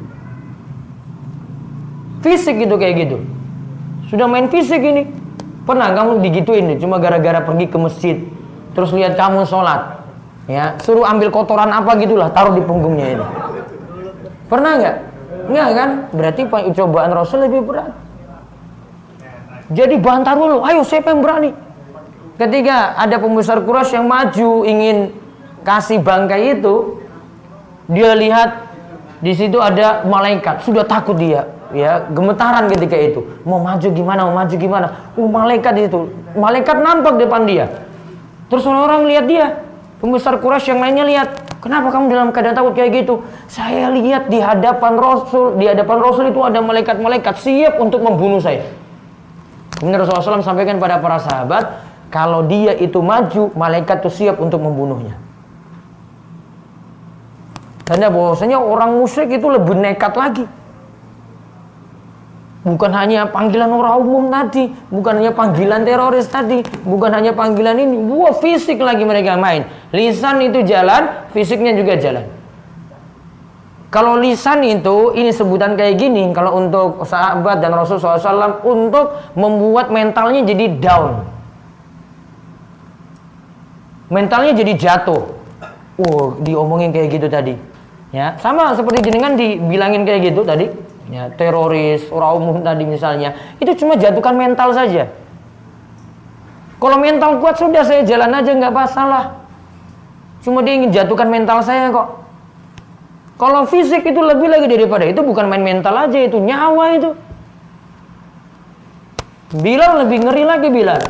[2.24, 3.16] Fisik gitu kayak gitu.
[4.08, 5.04] Sudah main fisik ini.
[5.68, 8.16] Pernah kamu digituin nih, cuma gara-gara pergi ke masjid.
[8.74, 10.04] Terus lihat kamu sholat.
[10.44, 13.26] Ya, suruh ambil kotoran apa gitulah, taruh di punggungnya ini.
[14.44, 14.96] Pernah nggak?
[15.48, 15.90] Nggak kan?
[16.12, 16.42] Berarti
[16.76, 17.96] cobaan Rasul lebih berat.
[19.72, 21.56] Jadi bantar dulu, ayo siapa yang berani?
[22.36, 25.16] Ketika ada pembesar Quraisy yang maju ingin
[25.64, 27.00] kasih bangkai itu,
[27.88, 28.68] dia lihat
[29.24, 33.24] di situ ada malaikat, sudah takut dia, ya gemetaran ketika itu.
[33.48, 34.28] Mau maju gimana?
[34.28, 34.86] Mau maju gimana?
[35.16, 37.66] Uh malaikat itu, malaikat nampak depan dia.
[38.54, 39.46] Terus orang-orang lihat dia,
[39.98, 41.28] pembesar Quraisy yang lainnya lihat,
[41.64, 43.24] Kenapa kamu dalam keadaan takut kayak gitu?
[43.48, 48.68] Saya lihat di hadapan Rasul, di hadapan Rasul itu ada malaikat-malaikat siap untuk membunuh saya.
[49.80, 51.80] Kemudian Rasulullah SAW sampaikan pada para sahabat,
[52.12, 55.16] kalau dia itu maju, malaikat itu siap untuk membunuhnya.
[57.88, 60.44] Tanda bahwasanya orang musyrik itu lebih nekat lagi.
[62.64, 68.00] Bukan hanya panggilan orang umum tadi, bukan hanya panggilan teroris tadi, bukan hanya panggilan ini,
[68.08, 69.68] wah fisik lagi mereka main.
[69.92, 72.24] Lisan itu jalan, fisiknya juga jalan.
[73.92, 79.92] Kalau lisan itu ini sebutan kayak gini kalau untuk sahabat dan Rasul SAW untuk membuat
[79.92, 81.22] mentalnya jadi down.
[84.08, 85.22] Mentalnya jadi jatuh.
[86.00, 87.54] Oh, diomongin kayak gitu tadi.
[88.10, 90.93] Ya, sama seperti jenengan dibilangin kayak gitu tadi.
[91.12, 93.36] Ya, teroris, orang umum tadi misalnya.
[93.60, 95.12] Itu cuma jatuhkan mental saja.
[96.80, 99.40] Kalau mental kuat sudah saya jalan aja nggak masalah.
[100.44, 102.24] Cuma dia ingin jatuhkan mental saya kok.
[103.40, 107.10] Kalau fisik itu lebih lagi daripada itu bukan main mental aja itu nyawa itu.
[109.54, 111.00] Bilal lebih ngeri lagi Bilal.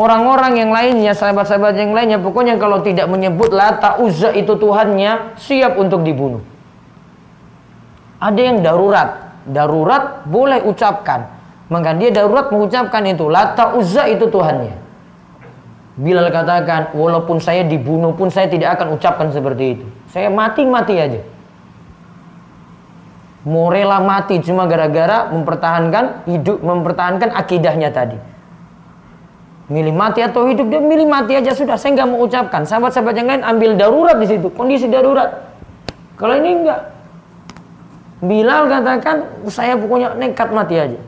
[0.00, 5.76] Orang-orang yang lainnya, sahabat-sahabat yang lainnya, pokoknya kalau tidak menyebut Lata Uzza itu Tuhannya, siap
[5.76, 6.40] untuk dibunuh.
[8.20, 9.32] Ada yang darurat.
[9.48, 11.26] Darurat boleh ucapkan.
[11.72, 13.26] Maka dia darurat mengucapkan itu.
[13.26, 14.76] Lata Uzza itu Tuhannya.
[16.00, 19.86] Bilal katakan, walaupun saya dibunuh pun saya tidak akan ucapkan seperti itu.
[20.12, 21.20] Saya mati-mati aja.
[23.40, 28.20] Mau rela mati cuma gara-gara mempertahankan hidup, mempertahankan akidahnya tadi.
[29.70, 31.78] Milih mati atau hidup dia milih mati aja sudah.
[31.78, 32.66] Saya nggak mau ucapkan.
[32.66, 35.46] Sahabat-sahabat yang lain ambil darurat di situ, kondisi darurat.
[36.20, 36.80] Kalau ini enggak.
[38.20, 41.00] Bilal katakan saya pokoknya nekat mati aja.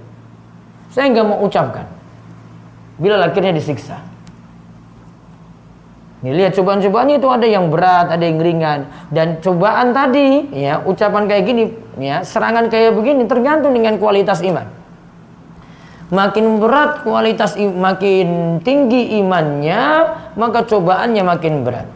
[0.88, 1.84] Saya nggak mau ucapkan.
[2.96, 4.00] Bilal akhirnya disiksa.
[6.22, 8.86] Nih, lihat cobaan-cobaannya itu ada yang berat, ada yang ringan.
[9.10, 11.64] Dan cobaan tadi, ya, ucapan kayak gini,
[11.98, 14.70] ya, serangan kayak begini tergantung dengan kualitas iman.
[16.14, 21.88] Makin berat kualitas makin tinggi imannya, maka cobaannya makin berat.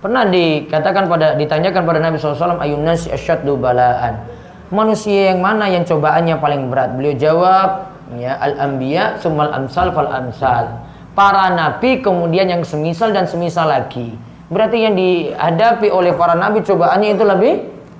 [0.00, 4.24] Pernah dikatakan pada ditanyakan pada Nabi SAW ayun nasi asyaddu balaan.
[4.72, 6.96] Manusia yang mana yang cobaannya paling berat?
[6.96, 13.68] Beliau jawab, ya al-anbiya sumal amsal fal amsal para nabi kemudian yang semisal dan semisal
[13.68, 14.14] lagi.
[14.50, 17.54] Berarti yang dihadapi oleh para nabi cobaannya itu lebih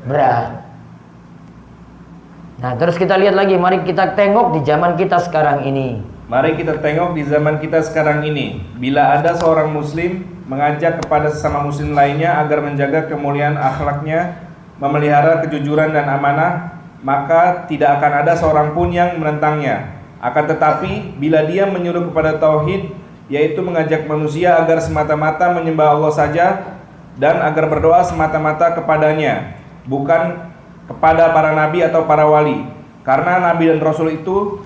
[0.09, 0.67] berat.
[2.61, 6.05] Nah, terus kita lihat lagi, mari kita tengok di zaman kita sekarang ini.
[6.29, 8.61] Mari kita tengok di zaman kita sekarang ini.
[8.77, 14.51] Bila ada seorang muslim mengajak kepada sesama muslim lainnya agar menjaga kemuliaan akhlaknya,
[14.83, 19.95] memelihara kejujuran dan amanah, maka tidak akan ada seorang pun yang menentangnya.
[20.19, 22.91] Akan tetapi, bila dia menyuruh kepada tauhid,
[23.31, 26.47] yaitu mengajak manusia agar semata-mata menyembah Allah saja
[27.15, 29.55] dan agar berdoa semata-mata kepadanya,
[29.87, 30.51] bukan
[30.91, 32.67] kepada para nabi atau para wali.
[33.07, 34.59] Karena nabi dan rasul itu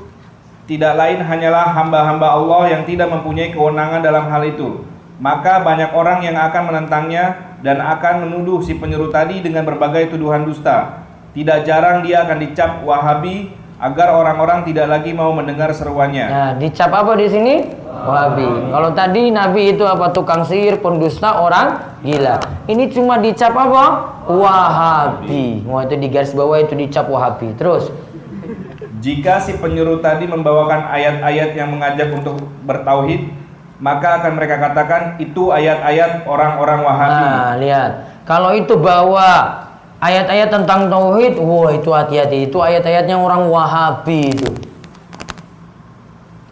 [0.65, 4.94] tidak lain hanyalah hamba-hamba Allah yang tidak mempunyai kewenangan dalam hal itu.
[5.25, 10.45] Maka banyak orang yang akan menentangnya dan akan menuduh si penyeru tadi dengan berbagai tuduhan
[10.45, 11.01] dusta.
[11.33, 13.49] Tidak jarang dia akan dicap Wahabi
[13.81, 16.29] agar orang-orang tidak lagi mau mendengar seruannya.
[16.29, 17.65] Nah, dicap apa di sini?
[17.89, 18.69] Wahabi.
[18.69, 22.45] Kalau tadi Nabi itu apa tukang sihir, pendusta, orang gila.
[22.69, 23.85] Ini cuma dicap apa?
[24.29, 25.65] Wahabi.
[25.65, 27.57] Wah itu di garis bawah itu dicap Wahabi.
[27.57, 27.89] Terus
[29.01, 33.44] Jika si penyuruh tadi membawakan ayat-ayat yang mengajak untuk bertauhid,
[33.85, 37.21] maka akan mereka katakan itu ayat-ayat orang-orang Wahabi.
[37.29, 37.93] Nah, lihat.
[38.25, 39.61] Kalau itu bawa
[40.01, 42.49] ayat-ayat tentang tauhid, wah itu hati-hati.
[42.49, 44.49] Itu ayat-ayatnya orang Wahabi itu.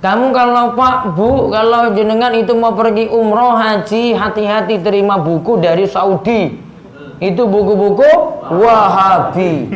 [0.05, 5.89] Kamu kalau Pak, Bu, kalau jenengan itu mau pergi umroh, haji, hati-hati terima buku dari
[5.89, 6.61] Saudi.
[7.17, 8.13] Itu buku-buku
[8.61, 9.73] Wahabi.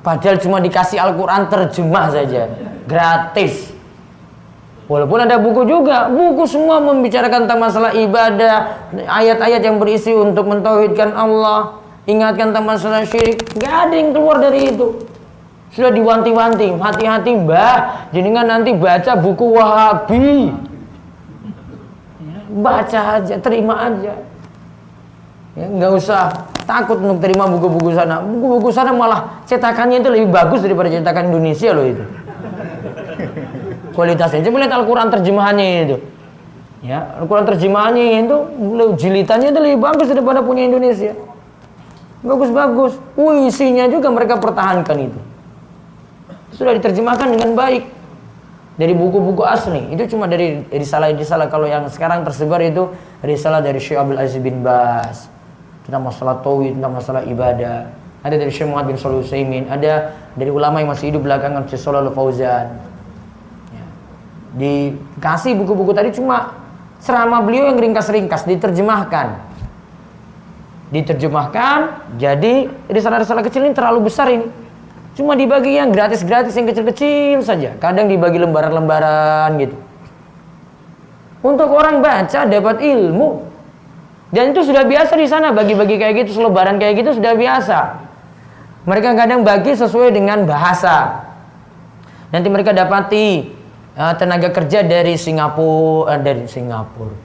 [0.00, 2.48] Padahal cuma dikasih Al-Quran terjemah saja.
[2.88, 3.75] Gratis.
[4.86, 11.10] Walaupun ada buku juga, buku semua membicarakan tentang masalah ibadah, ayat-ayat yang berisi untuk mentauhidkan
[11.10, 13.42] Allah, ingatkan tentang masalah syirik.
[13.58, 14.94] Gak ada yang keluar dari itu.
[15.74, 20.54] Sudah diwanti-wanti, hati-hati mbah, jenengan nanti baca buku Wahabi.
[22.62, 24.14] Baca aja, terima aja.
[25.56, 26.30] Ya, nggak usah
[26.68, 28.22] takut untuk terima buku-buku sana.
[28.22, 32.04] Buku-buku sana malah cetakannya itu lebih bagus daripada cetakan Indonesia loh itu.
[33.96, 34.44] Kualitasnya.
[34.44, 35.96] Coba lihat Al-Quran terjemahannya itu.
[36.84, 38.36] Ya, Al-Quran terjemahannya itu
[39.00, 41.16] jilitannya itu lebih bagus daripada punya Indonesia.
[42.20, 43.00] Bagus-bagus.
[43.16, 45.20] Wih, isinya juga mereka pertahankan itu.
[46.52, 47.88] Sudah diterjemahkan dengan baik
[48.76, 49.96] dari buku-buku asli.
[49.96, 52.92] Itu cuma dari risalah-risalah kalau yang sekarang tersebar itu
[53.24, 55.32] risalah dari Syekh Abdul Aziz bin Bas
[55.88, 57.88] tentang masalah tauhid, tentang masalah ibadah.
[58.20, 62.10] Ada dari Syekh Muhammad bin Utsaimin, ada dari ulama yang masih hidup belakangan Syekh Shalal
[62.10, 62.95] Fauzan.
[64.56, 66.56] Dikasih buku-buku tadi cuma
[67.04, 69.36] ceramah beliau yang ringkas-ringkas diterjemahkan.
[70.86, 74.48] Diterjemahkan, jadi risalah-risalah kecil ini terlalu besar ini.
[75.16, 77.76] Cuma dibagi yang gratis-gratis yang kecil-kecil saja.
[77.76, 79.76] Kadang dibagi lembaran-lembaran gitu.
[81.44, 83.48] Untuk orang baca dapat ilmu.
[84.28, 87.78] Dan itu sudah biasa di sana bagi-bagi kayak gitu, selebaran kayak gitu sudah biasa.
[88.84, 91.24] Mereka kadang bagi sesuai dengan bahasa.
[92.30, 93.55] Nanti mereka dapati
[93.96, 97.16] uh, tenaga kerja dari Singapura, uh, dari Singapura.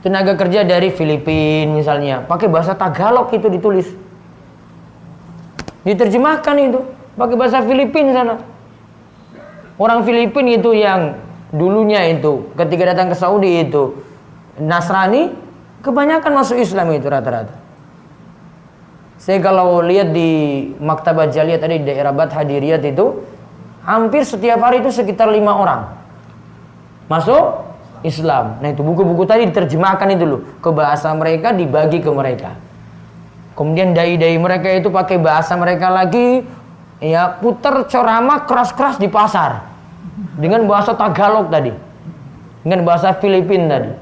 [0.00, 3.88] Tenaga kerja dari Filipina misalnya, pakai bahasa Tagalog itu ditulis.
[5.84, 6.80] Diterjemahkan itu
[7.20, 8.36] pakai bahasa Filipina sana.
[9.76, 11.20] Orang Filipina itu yang
[11.52, 13.98] dulunya itu ketika datang ke Saudi itu
[14.60, 15.34] Nasrani
[15.84, 17.56] kebanyakan masuk Islam itu rata-rata.
[19.20, 23.20] Saya kalau lihat di Maktabah Jaliyah tadi di daerah Bat Hadiriyat itu
[23.84, 25.99] hampir setiap hari itu sekitar lima orang
[27.10, 27.66] masuk
[28.06, 28.62] Islam.
[28.62, 32.54] Nah itu buku-buku tadi diterjemahkan itu loh ke bahasa mereka dibagi ke mereka.
[33.58, 36.46] Kemudian dai-dai mereka itu pakai bahasa mereka lagi
[37.02, 39.66] ya putar ceramah keras-keras di pasar
[40.38, 41.74] dengan bahasa Tagalog tadi.
[42.62, 43.92] Dengan bahasa Filipin tadi.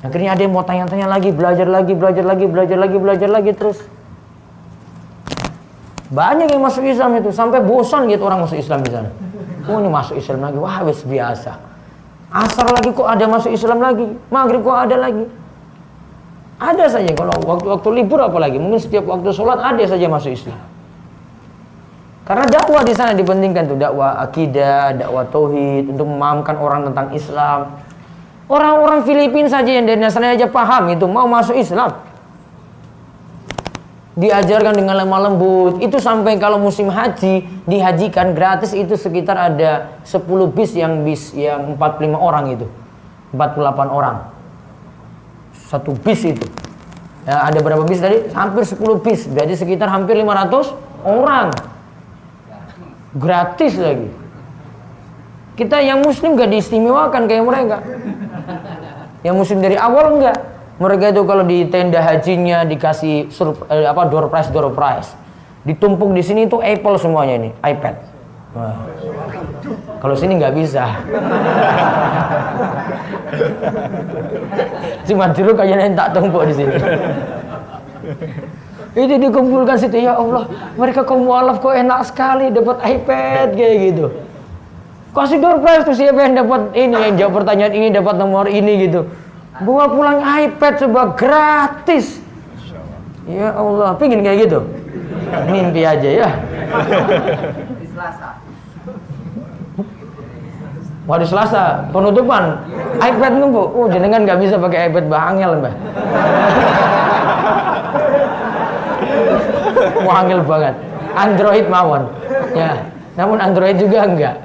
[0.00, 3.84] Akhirnya ada yang mau tanya-tanya lagi, belajar lagi, belajar lagi, belajar lagi, belajar lagi terus.
[6.08, 9.12] Banyak yang masuk Islam itu sampai bosan gitu orang masuk Islam di sana.
[9.68, 11.69] Oh ini masuk Islam lagi, wah wes biasa.
[12.30, 15.26] Asar lagi kok ada masuk Islam lagi, maghrib kok ada lagi.
[16.62, 20.60] Ada saja kalau waktu-waktu libur apalagi, mungkin setiap waktu sholat ada saja masuk Islam.
[22.22, 27.74] Karena dakwah di sana dipentingkan tuh dakwah akidah, dakwah tauhid untuk memahamkan orang tentang Islam.
[28.46, 32.09] Orang-orang Filipina saja yang dari Nasrani aja paham itu mau masuk Islam.
[34.20, 35.80] Diajarkan dengan lemah lembut.
[35.80, 41.80] Itu sampai kalau musim haji dihajikan gratis itu sekitar ada 10 bis yang bis yang
[41.80, 42.68] 45 orang itu.
[43.32, 44.28] 48 orang.
[45.72, 46.44] Satu bis itu.
[47.24, 48.28] Ya, ada berapa bis tadi?
[48.36, 49.24] Hampir 10 bis.
[49.24, 50.76] Jadi sekitar hampir 500
[51.08, 51.48] orang.
[53.16, 54.08] Gratis lagi.
[55.56, 57.78] Kita yang muslim gak diistimewakan kayak mereka.
[59.24, 60.49] Yang muslim dari awal enggak.
[60.80, 65.12] Mereka itu kalau di tenda hajinya dikasih sur, eh, apa door prize door prize.
[65.68, 68.00] Ditumpuk di sini itu Apple semuanya ini, iPad.
[68.56, 68.80] Wah.
[70.00, 70.88] Kalau sini nggak bisa.
[75.06, 76.74] Cuma jeruk aja yang tak tumpuk di sini.
[78.90, 84.10] itu dikumpulkan situ ya Allah mereka kaum mualaf kok enak sekali dapat iPad kayak gitu
[85.14, 88.90] kasih door prize tuh siapa yang dapat ini yang jawab pertanyaan ini dapat nomor ini
[88.90, 89.06] gitu
[89.64, 92.20] bawa pulang iPad coba gratis
[93.28, 94.58] ya Allah pingin kayak gitu
[95.48, 96.28] mimpi aja ya
[101.10, 102.54] Hari Selasa penutupan
[103.02, 103.74] iPad numpuk.
[103.74, 105.74] Oh jenengan nggak bisa pakai iPad bangel mbak.
[110.06, 110.74] Wangil banget.
[111.18, 112.06] Android mawon.
[112.54, 112.86] Ya.
[113.18, 114.38] Namun Android juga enggak.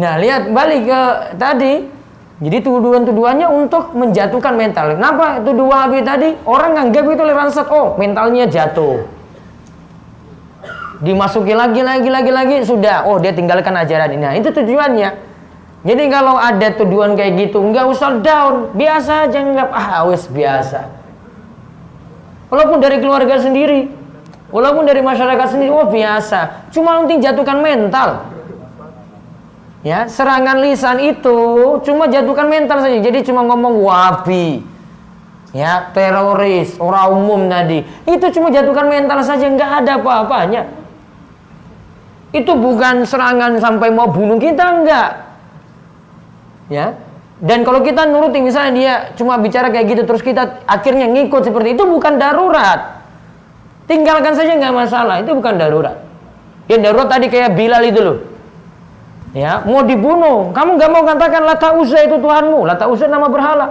[0.00, 1.02] Nah, lihat balik ke
[1.36, 1.74] tadi.
[2.40, 4.96] Jadi tuduhan-tuduhannya untuk menjatuhkan mental.
[4.96, 6.32] Kenapa tuduh Wahabi tadi?
[6.48, 9.04] Orang nganggap itu lewat oh mentalnya jatuh.
[11.04, 13.04] Dimasuki lagi lagi lagi lagi sudah.
[13.04, 14.24] Oh dia tinggalkan ajaran ini.
[14.24, 15.28] Nah, itu tujuannya.
[15.84, 18.72] Jadi kalau ada tuduhan kayak gitu nggak usah down.
[18.72, 20.88] Biasa aja nggak ah wes biasa.
[22.48, 24.00] Walaupun dari keluarga sendiri
[24.48, 26.72] walaupun dari masyarakat sendiri oh biasa.
[26.74, 28.39] Cuma nanti jatuhkan mental
[29.80, 31.38] ya serangan lisan itu
[31.84, 32.98] cuma jatuhkan mental saja.
[33.00, 34.62] Jadi cuma ngomong wabi.
[35.50, 37.82] Ya teroris orang umum tadi.
[38.06, 40.62] Itu cuma jatuhkan mental saja nggak ada apa-apanya.
[42.30, 45.10] Itu bukan serangan sampai mau bunuh kita enggak
[46.70, 46.94] ya
[47.42, 51.74] dan kalau kita nuruti misalnya dia cuma bicara kayak gitu terus kita akhirnya ngikut seperti
[51.74, 53.02] itu bukan darurat.
[53.90, 55.18] Tinggalkan saja nggak masalah.
[55.18, 55.98] Itu bukan darurat.
[56.70, 58.29] Ya darurat tadi kayak Bilal itu loh
[59.34, 63.66] ya mau dibunuh kamu nggak mau katakan lata usah itu Tuhanmu lata usah nama berhala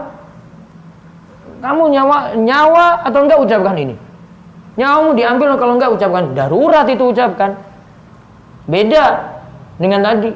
[1.59, 3.95] kamu nyawa nyawa atau enggak ucapkan ini
[4.79, 7.59] nyawamu diambil kalau enggak ucapkan darurat itu ucapkan
[8.69, 9.05] Beda
[9.81, 10.29] dengan tadi.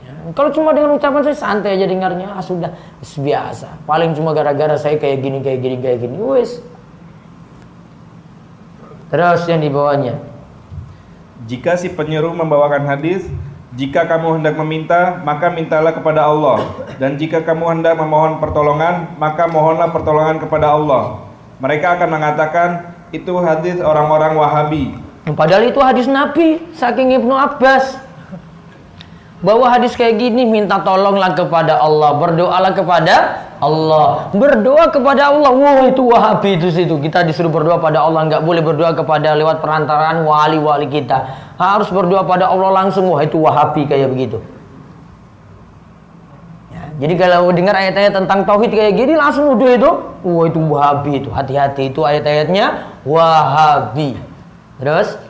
[0.00, 2.72] Ya, kalau cuma dengan ucapan saya santai aja dengarnya, ah sudah
[3.04, 3.84] biasa.
[3.84, 6.16] Paling cuma gara-gara saya kayak gini, kayak gini, kayak gini.
[6.16, 6.64] Wes.
[9.12, 10.16] Terus yang dibawanya.
[11.46, 13.28] Jika si penyeru membawakan hadis,
[13.74, 16.62] jika kamu hendak meminta, maka mintalah kepada Allah.
[17.02, 21.26] Dan jika kamu hendak memohon pertolongan, maka mohonlah pertolongan kepada Allah.
[21.58, 22.68] Mereka akan mengatakan,
[23.10, 24.84] itu hadis orang-orang Wahabi.
[25.34, 28.05] Padahal itu hadis Nabi saking Ibnu Abbas.
[29.44, 33.14] Bahwa hadis kayak gini minta tolonglah kepada Allah, berdoalah kepada
[33.60, 35.52] Allah, berdoa kepada Allah.
[35.52, 36.96] Wah itu Wahabi itu situ.
[36.96, 41.28] Kita disuruh berdoa pada Allah, nggak boleh berdoa kepada lewat perantaraan wali-wali kita.
[41.60, 43.12] Harus berdoa pada Allah langsung.
[43.12, 44.40] Wah itu Wahabi kayak begitu.
[46.72, 49.90] Ya, jadi kalau dengar ayat-ayat tentang tauhid kayak gini langsung udah itu,
[50.24, 51.28] wah itu Wahabi itu.
[51.28, 54.16] Hati-hati itu ayat-ayatnya Wahabi.
[54.80, 55.20] Terus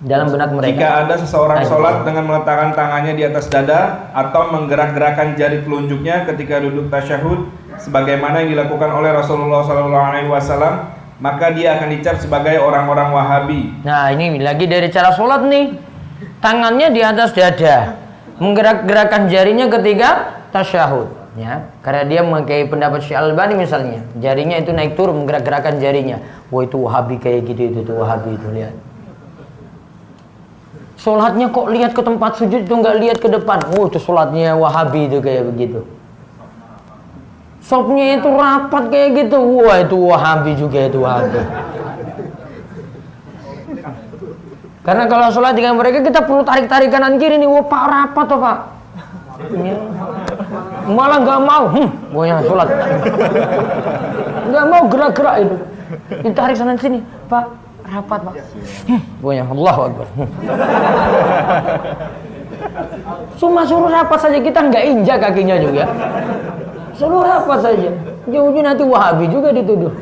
[0.00, 0.72] dalam benak mereka.
[0.72, 6.64] Jika ada seseorang sholat dengan meletakkan tangannya di atas dada atau menggerak-gerakkan jari telunjuknya ketika
[6.64, 10.74] duduk tasyahud, sebagaimana yang dilakukan oleh Rasulullah SAW,
[11.20, 13.60] maka dia akan dicap sebagai orang-orang Wahabi.
[13.84, 15.76] Nah ini lagi dari cara sholat nih,
[16.40, 18.00] tangannya di atas dada,
[18.40, 21.68] menggerak-gerakkan jarinya ketika tasyahud ya.
[21.84, 26.24] Karena dia memakai pendapat Syekh Albani misalnya jarinya itu naik turun menggerak-gerakkan jarinya.
[26.48, 28.89] Wah itu wahabi kayak gitu itu tuh wahabi itu lihat
[31.00, 33.58] sholatnya kok lihat ke tempat sujud itu nggak lihat ke depan.
[33.72, 35.80] Oh itu sholatnya wahabi itu kayak begitu.
[37.64, 39.38] Sopnya itu rapat kayak gitu.
[39.40, 41.40] Wah itu wahabi juga itu wahabi.
[44.80, 47.48] Karena kalau sholat dengan mereka kita perlu tarik-tarik kanan kiri nih.
[47.48, 48.58] Wah pak rapat tuh pak.
[49.56, 49.72] Ini
[50.92, 51.64] malah nggak mau.
[51.72, 52.68] Hmm pokoknya sholat.
[54.52, 55.56] Nggak mau gerak-gerak itu.
[56.28, 57.00] Ditarik sana sini.
[57.30, 58.34] Pak rapat pak.
[58.86, 60.06] Hmm pokoknya Allah Akbar.
[63.40, 65.84] Cuma suruh rapat saja kita nggak injak kakinya juga.
[66.96, 67.90] Suruh rapat saja.
[68.30, 69.92] Ujung nanti wahabi juga dituduh.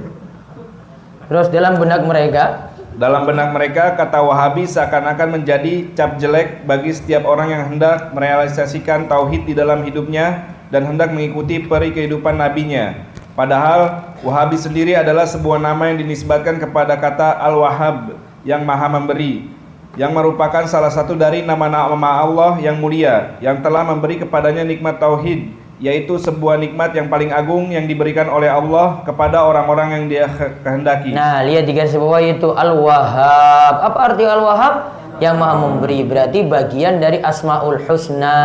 [1.28, 2.68] Terus dalam benak mereka
[2.98, 9.06] dalam benak mereka, kata Wahabi seakan-akan menjadi cap jelek bagi setiap orang yang hendak merealisasikan
[9.06, 13.06] tauhid di dalam hidupnya dan hendak mengikuti peri kehidupan nabinya.
[13.38, 19.46] Padahal Wahabi sendiri adalah sebuah nama yang dinisbatkan kepada kata Al-Wahhab yang maha memberi
[19.94, 25.54] yang merupakan salah satu dari nama-nama Allah yang mulia yang telah memberi kepadanya nikmat tauhid
[25.78, 30.26] yaitu sebuah nikmat yang paling agung yang diberikan oleh Allah kepada orang-orang yang dia
[30.66, 31.14] kehendaki.
[31.14, 33.74] Nah, lihat di garis bawah itu Al-Wahhab.
[33.86, 34.74] Apa arti Al-Wahhab?
[35.22, 38.42] Yang Maha memberi berarti bagian dari Asmaul Husna.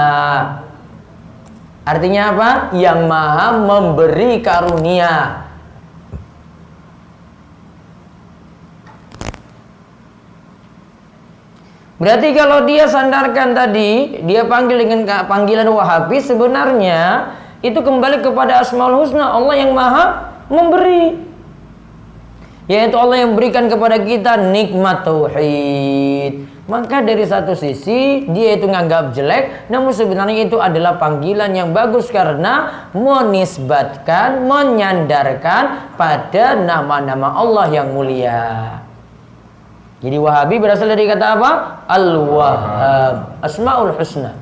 [1.85, 2.49] Artinya apa?
[2.77, 5.13] Yang Maha memberi karunia.
[12.03, 17.31] Berarti kalau dia sandarkan tadi, dia panggil dengan panggilan Wahabi sebenarnya
[17.63, 21.15] itu kembali kepada Asmaul Husna, Allah yang Maha memberi.
[22.67, 26.43] Yaitu Allah yang berikan kepada kita nikmat tauhid.
[26.67, 32.11] Maka dari satu sisi dia itu nganggap jelek, namun sebenarnya itu adalah panggilan yang bagus
[32.11, 38.82] karena menisbatkan, menyandarkan pada nama-nama Allah yang mulia.
[40.03, 41.51] Jadi Wahabi berasal dari kata apa?
[41.87, 44.35] Al-Wahhab, Asmaul Husna.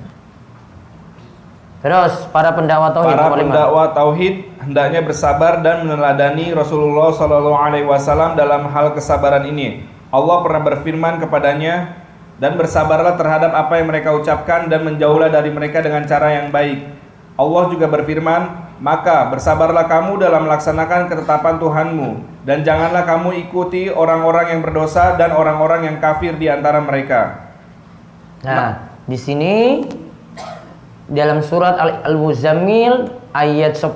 [1.81, 8.33] Terus para pendakwa tauhid Para pendakwa tauhid hendaknya bersabar dan meneladani Rasulullah Shallallahu Alaihi Wasallam
[8.37, 9.85] dalam hal kesabaran ini.
[10.09, 12.05] Allah pernah berfirman kepadanya
[12.41, 16.89] dan bersabarlah terhadap apa yang mereka ucapkan dan menjauhlah dari mereka dengan cara yang baik.
[17.37, 18.41] Allah juga berfirman,
[18.81, 25.33] maka bersabarlah kamu dalam melaksanakan ketetapan Tuhanmu dan janganlah kamu ikuti orang-orang yang berdosa dan
[25.37, 27.53] orang-orang yang kafir di antara mereka.
[28.41, 29.85] Nah, di sini
[31.05, 33.93] dalam surat Al- Al-Muzammil ayat 10,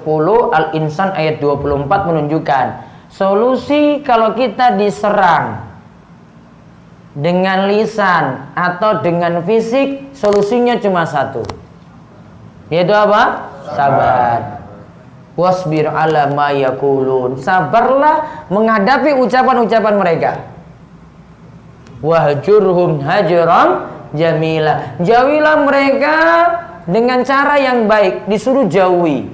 [0.53, 2.65] Al-Insan ayat 24 menunjukkan
[3.09, 5.65] solusi kalau kita diserang
[7.15, 11.41] dengan lisan atau dengan fisik, solusinya cuma satu.
[12.67, 13.47] Yaitu apa?
[13.71, 14.64] Sabar.
[15.35, 17.35] Wasbir ala ma yakulun.
[17.39, 20.31] Sabarlah menghadapi ucapan-ucapan mereka.
[21.99, 24.95] Wahjurhum hajran jamila.
[25.03, 26.17] Jauhilah mereka
[26.87, 29.27] dengan cara yang baik, disuruh jauhi.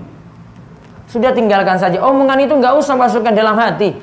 [1.05, 2.01] Sudah tinggalkan saja.
[2.01, 3.93] Omongan itu nggak usah masukkan dalam hati.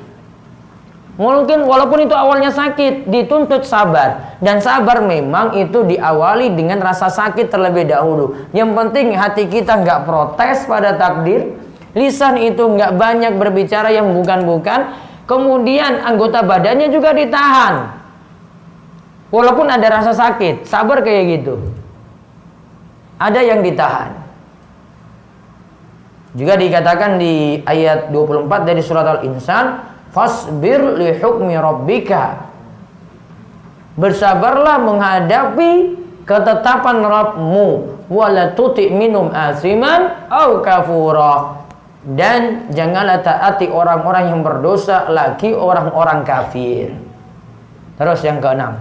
[1.18, 4.38] Mungkin walaupun itu awalnya sakit, dituntut sabar.
[4.38, 8.38] Dan sabar memang itu diawali dengan rasa sakit terlebih dahulu.
[8.55, 11.59] Yang penting hati kita nggak protes pada takdir.
[11.97, 14.93] Lisan itu nggak banyak berbicara yang bukan-bukan.
[15.28, 18.01] Kemudian anggota badannya juga ditahan.
[19.28, 21.61] Walaupun ada rasa sakit, sabar kayak gitu.
[23.20, 24.16] Ada yang ditahan.
[26.32, 32.49] Juga dikatakan di ayat 24 dari surat Al-Insan, fasbir li hukmi rabbika.
[33.99, 37.68] Bersabarlah menghadapi ketetapan Rabbmu
[38.12, 41.66] wala tuti minum asiman au kafura
[42.07, 46.94] dan janganlah taati orang-orang yang berdosa lagi orang-orang kafir.
[47.99, 48.78] Terus yang keenam.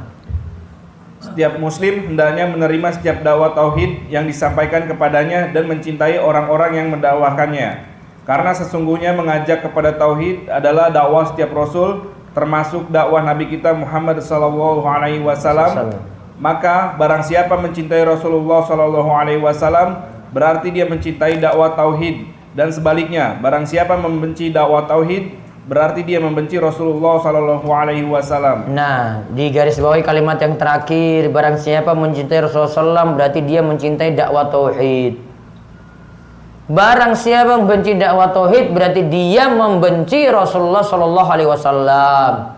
[1.17, 7.89] Setiap muslim hendaknya menerima setiap dakwah tauhid yang disampaikan kepadanya dan mencintai orang-orang yang mendakwakannya.
[8.21, 14.85] Karena sesungguhnya mengajak kepada tauhid adalah dakwah setiap rasul termasuk dakwah Nabi kita Muhammad sallallahu
[14.85, 15.97] alaihi wasallam.
[16.37, 23.37] Maka barang siapa mencintai Rasulullah sallallahu alaihi wasallam berarti dia mencintai dakwah tauhid dan sebaliknya
[23.37, 25.37] barang siapa membenci dakwah tauhid
[25.69, 28.71] berarti dia membenci Rasulullah sallallahu alaihi wasallam.
[28.73, 34.15] Nah, di garis bawahi kalimat yang terakhir, barang siapa mencintai Rasulullah SAW, berarti dia mencintai
[34.15, 35.19] dakwah tauhid.
[36.71, 42.56] Barang siapa membenci dakwah tauhid, berarti dia membenci Rasulullah Shallallahu Alaihi Wasallam.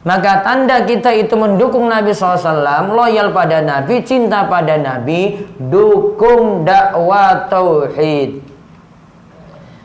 [0.00, 7.44] Maka tanda kita itu mendukung Nabi SAW, loyal pada Nabi, cinta pada Nabi, dukung dakwah
[7.52, 8.40] tauhid.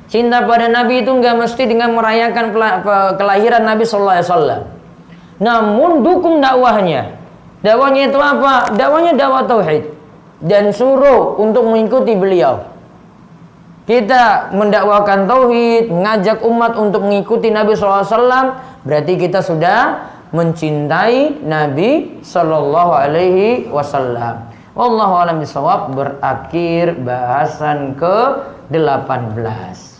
[0.07, 2.55] Cinta pada Nabi itu nggak mesti dengan merayakan
[3.19, 4.71] kelahiran Nabi Wasallam.
[5.43, 7.19] Namun dukung dakwahnya.
[7.59, 8.71] Dakwahnya itu apa?
[8.71, 9.91] Dakwahnya dakwah tauhid
[10.39, 12.63] dan suruh untuk mengikuti beliau.
[13.83, 22.91] Kita mendakwakan tauhid, mengajak umat untuk mengikuti Nabi SAW, berarti kita sudah mencintai Nabi Sallallahu
[22.95, 24.51] Alaihi Wasallam.
[24.75, 25.39] Wallahu a'lam
[25.95, 28.17] berakhir bahasan ke
[28.67, 29.94] 18.